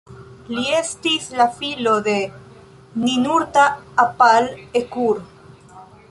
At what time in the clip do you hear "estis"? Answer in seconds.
0.75-1.25